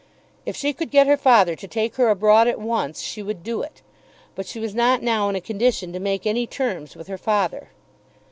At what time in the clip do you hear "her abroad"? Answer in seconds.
1.97-2.47